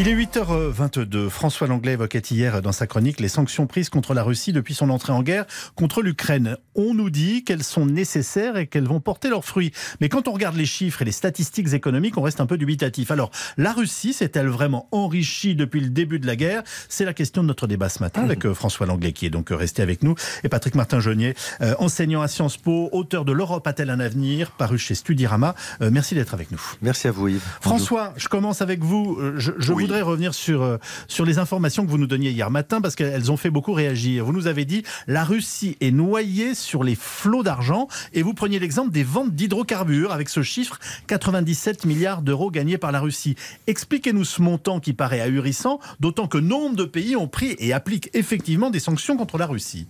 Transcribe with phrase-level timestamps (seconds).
[0.00, 1.28] Il est 8h22.
[1.28, 4.90] François Langlais évoquait hier dans sa chronique les sanctions prises contre la Russie depuis son
[4.90, 6.56] entrée en guerre contre l'Ukraine.
[6.76, 9.72] On nous dit qu'elles sont nécessaires et qu'elles vont porter leurs fruits.
[10.00, 13.10] Mais quand on regarde les chiffres et les statistiques économiques, on reste un peu dubitatif.
[13.10, 16.62] Alors, la Russie s'est-elle vraiment enrichie depuis le début de la guerre?
[16.88, 19.50] C'est la question de notre débat ce matin avec euh, François Langlais qui est donc
[19.50, 23.66] euh, resté avec nous et Patrick Martin-Jeunier, euh, enseignant à Sciences Po, auteur de L'Europe
[23.66, 24.52] a-t-elle un avenir?
[24.52, 25.56] Paru chez Studirama.
[25.80, 26.62] merci d'être avec nous.
[26.82, 27.42] Merci à vous Yves.
[27.60, 29.18] François, je commence avec vous.
[29.38, 32.50] Je, je vous voudrais revenir sur, euh, sur les informations que vous nous donniez hier
[32.50, 34.26] matin parce qu'elles ont fait beaucoup réagir.
[34.26, 38.58] Vous nous avez dit la Russie est noyée sur les flots d'argent et vous preniez
[38.58, 43.34] l'exemple des ventes d'hydrocarbures avec ce chiffre 97 milliards d'euros gagnés par la Russie.
[43.66, 48.10] Expliquez-nous ce montant qui paraît ahurissant, d'autant que nombre de pays ont pris et appliquent
[48.12, 49.86] effectivement des sanctions contre la Russie.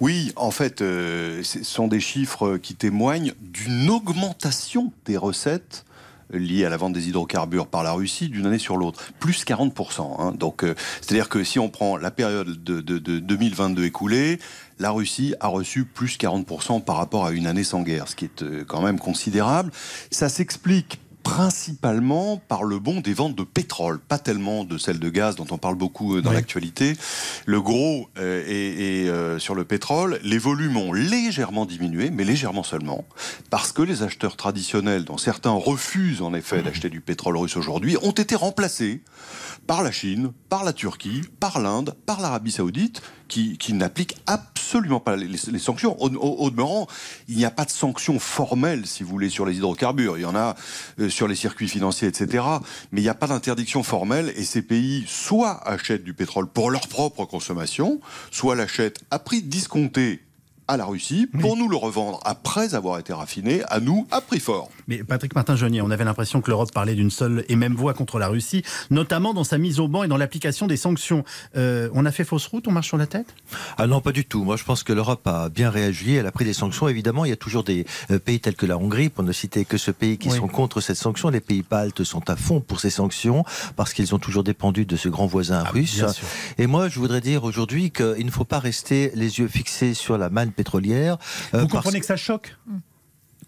[0.00, 5.84] Oui, en fait, euh, ce sont des chiffres qui témoignent d'une augmentation des recettes
[6.30, 10.20] lié à la vente des hydrocarbures par la Russie d'une année sur l'autre, plus 40%.
[10.20, 10.32] Hein.
[10.32, 14.38] Donc, euh, c'est-à-dire que si on prend la période de, 2022 écoulée,
[14.78, 18.26] la Russie a reçu plus 40% par rapport à une année sans guerre, ce qui
[18.26, 19.72] est euh, quand même considérable.
[20.10, 25.10] Ça s'explique principalement par le bond des ventes de pétrole, pas tellement de celles de
[25.10, 26.94] gaz dont on parle beaucoup euh, dans l'actualité.
[27.44, 30.20] Le gros euh, est, euh, sur le pétrole.
[30.22, 33.04] Les volumes ont légèrement diminué, mais légèrement seulement,
[33.50, 37.98] parce que les acheteurs traditionnels, dont certains refusent en effet d'acheter du pétrole russe aujourd'hui,
[38.00, 39.02] ont été remplacés
[39.66, 44.57] par la Chine, par la Turquie, par l'Inde, par l'Arabie saoudite, qui, qui n'appliquent absolument
[45.04, 46.00] pas les, sanctions.
[46.02, 46.86] Au, demeurant,
[47.28, 50.18] il n'y a pas de sanctions formelles, si vous voulez, sur les hydrocarbures.
[50.18, 50.56] Il y en a
[51.00, 52.44] euh, sur les circuits financiers, etc.
[52.92, 56.70] Mais il n'y a pas d'interdiction formelle et ces pays soit achètent du pétrole pour
[56.70, 60.20] leur propre consommation, soit l'achètent à prix discompté
[60.68, 64.40] à la Russie pour nous le revendre après avoir été raffiné à nous à prix
[64.40, 64.70] fort.
[64.86, 68.18] Mais Patrick Martin-Jeunier, on avait l'impression que l'Europe parlait d'une seule et même voix contre
[68.18, 71.24] la Russie, notamment dans sa mise au banc et dans l'application des sanctions.
[71.56, 73.34] Euh, on a fait fausse route, on marche sur la tête?
[73.76, 74.44] Ah non, pas du tout.
[74.44, 76.88] Moi, je pense que l'Europe a bien réagi, elle a pris des sanctions.
[76.88, 79.64] Évidemment, il y a toujours des euh, pays tels que la Hongrie, pour ne citer
[79.64, 81.30] que ce pays, qui sont contre cette sanction.
[81.30, 83.44] Les pays baltes sont à fond pour ces sanctions
[83.76, 86.02] parce qu'ils ont toujours dépendu de ce grand voisin ah russe.
[86.58, 90.18] Et moi, je voudrais dire aujourd'hui qu'il ne faut pas rester les yeux fixés sur
[90.18, 91.16] la manne pétrolière.
[91.54, 92.56] Euh, Vous comprenez que ça choque?
[92.66, 92.78] Mm.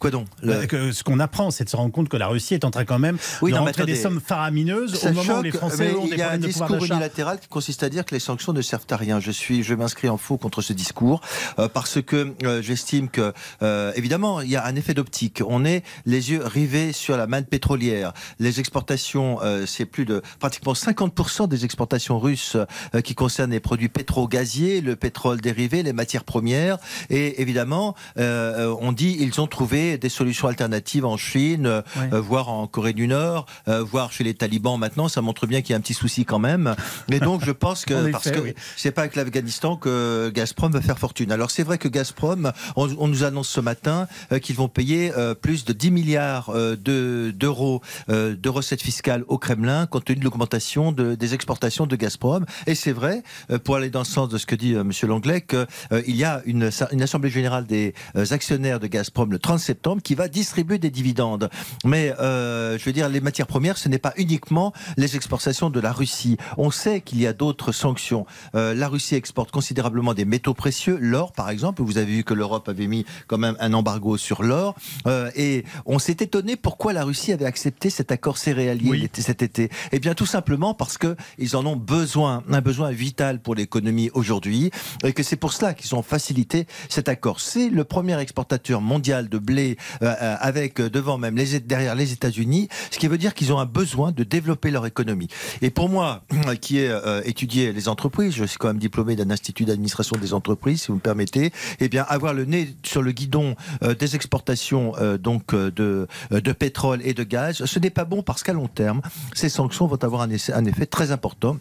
[0.00, 0.62] Quoi donc bah,
[0.92, 2.98] Ce qu'on apprend, c'est de se rendre compte que la Russie est en train quand
[2.98, 6.22] même de rentrer des sommes faramineuses au moment où les Français ont des Il y
[6.22, 9.20] a un discours unilatéral qui consiste à dire que les sanctions ne servent à rien.
[9.20, 11.20] Je suis, je m'inscris en faux contre ce discours
[11.58, 15.42] euh, parce que euh, j'estime que, euh, évidemment, il y a un effet d'optique.
[15.46, 18.14] On est les yeux rivés sur la manne pétrolière.
[18.38, 22.56] Les exportations, c'est plus de pratiquement 50% des exportations russes
[23.04, 26.78] qui concernent les produits pétro-gaziers, le pétrole dérivé, les matières premières.
[27.10, 32.66] Et évidemment, on dit ils ont trouvé des solutions alternatives en Chine, euh, voire en
[32.66, 35.08] Corée du Nord, euh, voire chez les talibans maintenant.
[35.08, 36.74] Ça montre bien qu'il y a un petit souci quand même.
[37.10, 40.98] Et donc, je pense que parce que c'est pas avec l'Afghanistan que Gazprom va faire
[40.98, 41.32] fortune.
[41.32, 45.12] Alors, c'est vrai que Gazprom, on, nous annonce ce matin euh, qu'ils vont payer
[45.42, 51.14] plus de 10 milliards d'euros de, recettes fiscales au Kremlin compte tenu de l'augmentation de,
[51.14, 52.44] des exportations de Gazprom.
[52.66, 53.22] Et c'est vrai,
[53.64, 56.70] pour aller dans le sens de ce que dit Monsieur Langlais, qu'il y a une,
[56.92, 57.94] une assemblée générale des
[58.30, 61.48] actionnaires de Gazprom le 30 septembre qui va distribuer des dividendes.
[61.84, 65.80] Mais euh, je veux dire, les matières premières, ce n'est pas uniquement les exportations de
[65.80, 66.36] la Russie.
[66.58, 68.26] On sait qu'il y a d'autres sanctions.
[68.54, 71.82] Euh, la Russie exporte considérablement des métaux précieux, l'or par exemple.
[71.82, 74.74] Vous avez vu que l'Europe avait mis quand même un embargo sur l'or.
[75.06, 79.70] Euh, et on s'est étonné pourquoi la Russie avait accepté cet accord céréalier cet été.
[79.92, 84.10] Eh bien, tout simplement parce que ils en ont besoin, un besoin vital pour l'économie
[84.14, 84.70] aujourd'hui,
[85.04, 87.40] et que c'est pour cela qu'ils ont facilité cet accord.
[87.40, 89.69] C'est le premier exportateur mondial de blé
[90.02, 93.52] euh, euh, avec euh, devant même les, derrière les États-Unis, ce qui veut dire qu'ils
[93.52, 95.28] ont un besoin de développer leur économie.
[95.62, 96.22] Et pour moi,
[96.60, 96.90] qui ai
[97.24, 100.94] étudié les entreprises, je suis quand même diplômé d'un institut d'administration des entreprises, si vous
[100.94, 103.54] me permettez, eh bien avoir le nez sur le guidon
[103.98, 108.52] des exportations donc de, de pétrole et de gaz, ce n'est pas bon parce qu'à
[108.52, 109.00] long terme,
[109.34, 110.30] ces sanctions vont avoir un
[110.64, 111.58] effet très important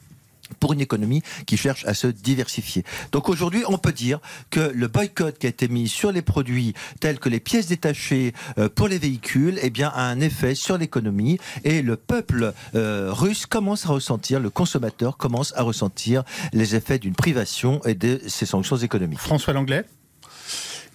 [0.59, 2.83] pour une économie qui cherche à se diversifier.
[3.11, 4.19] Donc aujourd'hui, on peut dire
[4.49, 8.33] que le boycott qui a été mis sur les produits tels que les pièces détachées
[8.57, 13.09] euh, pour les véhicules, eh bien, a un effet sur l'économie et le peuple euh,
[13.11, 16.23] russe commence à ressentir, le consommateur commence à ressentir
[16.53, 19.19] les effets d'une privation et de ces sanctions économiques.
[19.19, 19.85] François Langlais?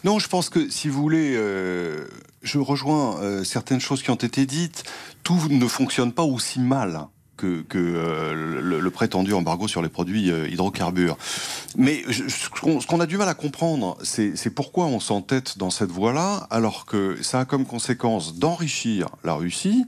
[0.04, 2.06] Non, je pense que si vous voulez, euh,
[2.42, 4.84] je rejoins certaines choses qui ont été dites.
[5.22, 10.48] Tout ne fonctionne pas aussi mal que, euh, le, prétendu embargo sur les produits euh,
[10.48, 11.16] hydrocarbures.
[11.76, 12.48] Mais ce
[12.86, 17.20] qu'on a du mal à comprendre, c'est pourquoi on s'entête dans cette voie-là, alors que
[17.22, 19.84] ça a comme conséquence d'enrichir la Russie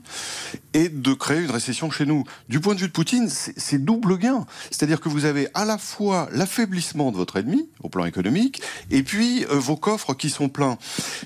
[0.75, 2.25] et de créer une récession chez nous.
[2.49, 4.45] Du point de vue de Poutine, c'est double gain.
[4.71, 8.61] C'est-à-dire que vous avez à la fois l'affaiblissement de votre ennemi au plan économique,
[8.91, 10.79] et puis euh, vos coffres qui sont pleins.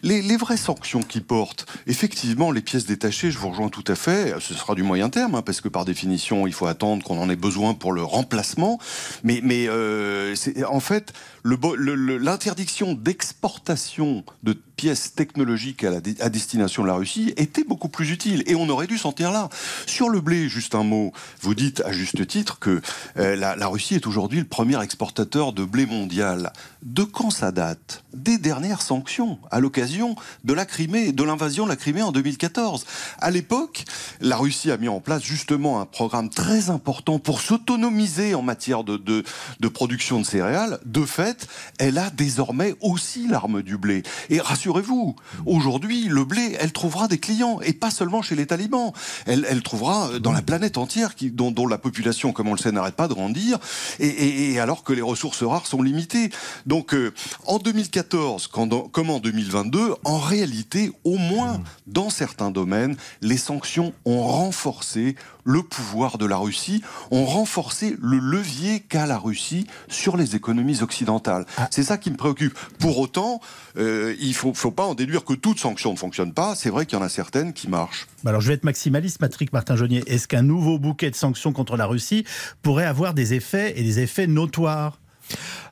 [0.03, 3.95] Les, les vraies sanctions qui portent, effectivement, les pièces détachées, je vous rejoins tout à
[3.95, 6.10] fait, ce sera du moyen terme, hein, parce que par définition,
[6.47, 8.79] il faut attendre qu'on en ait besoin pour le remplacement.
[9.23, 10.35] Mais, mais euh,
[10.69, 11.13] en fait,
[11.45, 18.11] l'interdiction d'exportation de pièces technologiques à, la, à, destination de la Russie était beaucoup plus
[18.11, 18.43] utile.
[18.47, 19.51] Et on aurait dû s'en tenir là.
[19.87, 21.13] Sur le blé, juste un mot.
[21.43, 22.81] Vous dites à juste titre que
[23.19, 26.55] euh, la, la, Russie est aujourd'hui le premier exportateur de blé mondial.
[26.83, 28.05] De quand ça date?
[28.15, 32.87] Des dernières sanctions, à l'occasion de la Crimée, de l'invasion de la Crimée en 2014.
[33.19, 33.85] À l'époque,
[34.23, 38.83] la Russie a mis en place justement un programme très important pour s'autonomiser en matière
[38.83, 39.25] de, de,
[39.61, 40.79] de production de céréales.
[40.87, 41.49] De fait,
[41.79, 44.05] elle a désormais aussi l'arme du blé.
[44.31, 48.93] Et rassurez-vous, aujourd'hui, le blé, elle trouvera des clients, et pas seulement chez les talibans.
[49.27, 52.59] Elle, elle trouvera dans la planète entière, qui, dont, dont, la population, comme on le
[52.59, 53.59] sait, n'arrête pas de grandir,
[53.99, 56.31] et, et, et, alors que les ressources rares sont limitées.
[56.67, 57.13] Donc, euh,
[57.47, 63.93] en 2014, quand, comme en 2022, en réalité, au moins dans certains domaines, les sanctions
[64.05, 70.17] ont renforcé le pouvoir de la Russie, ont renforcé le levier qu'a la Russie sur
[70.17, 71.47] les économies occidentales.
[71.57, 71.69] Ah.
[71.71, 72.59] C'est ça qui me préoccupe.
[72.79, 73.41] Pour autant,
[73.77, 76.55] euh, il faut, faut, pas en déduire que toute sanction ne fonctionne pas.
[76.55, 78.07] C'est vrai qu'il y en a certaines qui marchent.
[78.25, 80.03] Alors je vais être maximaliste, Patrick Martin-Jeunier.
[80.07, 82.25] Est-ce qu'un nouveau bouquet de sanctions contre la Russie
[82.63, 84.99] pourrait avoir des effets et des effets notoires?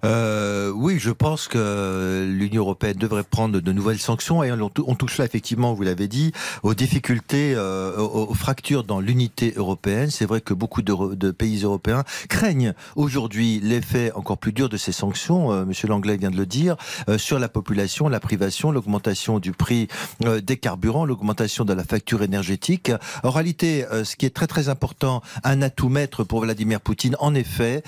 [0.05, 5.19] Euh, oui, je pense que l'Union européenne devrait prendre de nouvelles sanctions et on, touche
[5.19, 10.11] là effectivement, vous l'avez dit, aux difficultés, euh, aux, fractures dans l'unité européenne.
[10.11, 14.93] C'est vrai que beaucoup de, pays européens craignent aujourd'hui l'effet encore plus dur de ces
[14.93, 15.53] sanctions.
[15.53, 16.77] Euh, Monsieur Langlais vient de le dire
[17.09, 19.89] euh, sur la population, la privation, l'augmentation du prix
[20.25, 22.91] euh, des carburants, l'augmentation de la facture énergétique.
[23.23, 27.35] En réalité, ce qui est très très important, un atout maître pour Vladimir Poutine, en
[27.35, 27.83] effet,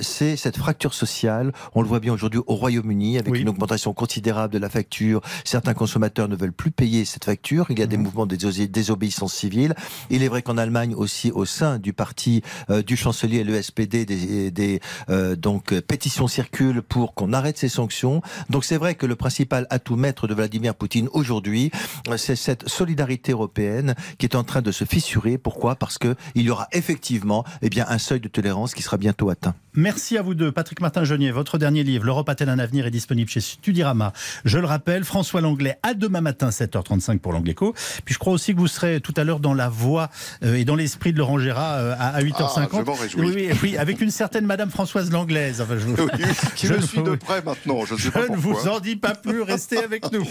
[0.00, 3.40] c'est cette fracture sociale on le voit bien aujourd'hui au Royaume-Uni avec oui.
[3.40, 5.20] une augmentation considérable de la facture.
[5.44, 7.66] Certains consommateurs ne veulent plus payer cette facture.
[7.70, 8.02] Il y a des mmh.
[8.02, 9.74] mouvements de désobéissance civile.
[10.10, 14.04] Il est vrai qu'en Allemagne aussi, au sein du parti euh, du chancelier le SPD,
[14.04, 18.22] des, des euh, donc pétitions circulent pour qu'on arrête ces sanctions.
[18.50, 21.70] Donc c'est vrai que le principal atout maître de Vladimir Poutine aujourd'hui,
[22.08, 25.38] euh, c'est cette solidarité européenne qui est en train de se fissurer.
[25.38, 25.76] Pourquoi?
[25.76, 29.30] Parce que il y aura effectivement eh bien un seuil de tolérance qui sera bientôt
[29.30, 29.54] atteint.
[29.74, 31.30] Merci à vous deux, Patrick Martin-Genier.
[31.32, 34.12] Votre dernier livre, L'Europe un avenir, est disponible chez Studirama.
[34.44, 37.74] Je le rappelle, François Langlais, à demain matin, 7h35 pour l'Angléco.
[38.04, 40.10] Puis je crois aussi que vous serez tout à l'heure dans la voix
[40.44, 42.68] euh, et dans l'esprit de Laurent Gérard euh, à, 8h50.
[42.72, 45.60] Ah, je oui, oui, oui, avec une certaine Madame Françoise Langlaise.
[45.60, 46.10] Enfin, je, oui,
[46.54, 47.84] qui je me suis de près maintenant.
[47.84, 50.26] Je, sais je ne vous en dis pas plus, restez avec nous.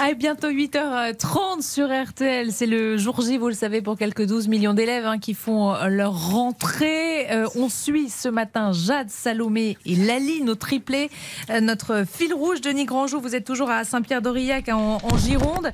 [0.00, 2.50] À bientôt 8h30 sur RTL.
[2.50, 5.72] C'est le jour J, vous le savez, pour quelques 12 millions d'élèves hein, qui font
[5.88, 7.30] leur rentrée.
[7.30, 11.10] Euh, on suit ce matin Jade, Salomé et Lali nos triplés.
[11.50, 15.70] Euh, notre fil rouge, Denis Grandjou, vous êtes toujours à Saint-Pierre-d'Aurillac en, en, Gironde.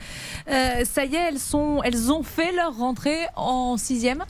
[0.50, 1.32] Euh, ça y est,
[1.84, 4.25] elles ont fait leur rentrée en sixième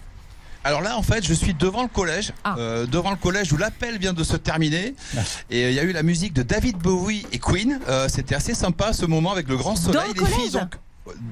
[0.64, 2.54] alors là, en fait, je suis devant le collège, ah.
[2.58, 4.94] euh, devant le collège où l'appel vient de se terminer.
[5.16, 5.20] Ah.
[5.50, 7.80] Et euh, il y a eu la musique de David Bowie et Queen.
[7.88, 10.12] Euh, C'était assez sympa ce moment avec le grand soleil.
[10.14, 10.76] Dans les filles, donc.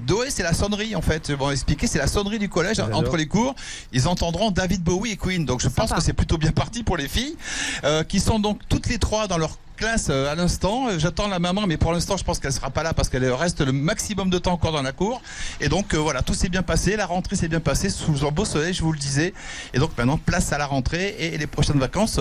[0.06, 1.30] Doé, c'est la sonnerie en fait.
[1.32, 3.54] Bon, expliquer, c'est la sonnerie du collège entre les cours.
[3.92, 5.44] Ils entendront David Bowie et Queen.
[5.44, 7.36] Donc je pense que c'est plutôt bien parti pour les filles,
[7.84, 10.88] euh, qui sont donc toutes les trois dans leur classe euh, à l'instant.
[10.88, 13.24] Euh, j'attends la maman, mais pour l'instant, je pense qu'elle sera pas là parce qu'elle
[13.32, 15.22] reste le maximum de temps encore dans la cour.
[15.60, 16.96] Et donc euh, voilà, tout s'est bien passé.
[16.96, 19.32] La rentrée s'est bien passée sous un beau soleil, je vous le disais.
[19.72, 22.20] Et donc maintenant, place à la rentrée et les prochaines vacances,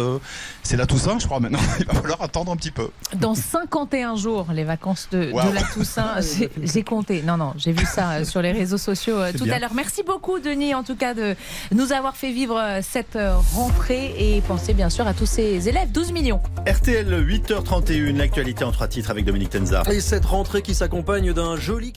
[0.64, 1.60] c'est la Toussaint, je crois maintenant.
[1.80, 2.90] Il va falloir attendre un petit peu.
[3.16, 5.50] Dans 51 jours, les vacances de, wow.
[5.50, 6.16] de la Toussaint,
[6.64, 7.24] j'ai compté.
[7.24, 9.56] Non, non, j'ai vu ça sur les réseaux sociaux tout bien.
[9.56, 9.74] à l'heure.
[9.74, 11.36] Merci beaucoup, Denis, en tout cas, de
[11.72, 13.18] nous avoir fait vivre cette
[13.54, 15.92] rentrée et pensez bien sûr à tous ces élèves.
[15.92, 16.42] 12 millions.
[16.68, 19.84] RTL 8 8h31, l'actualité en trois titres avec Dominique Tenza.
[19.90, 21.94] Et cette rentrée qui s'accompagne d'un joli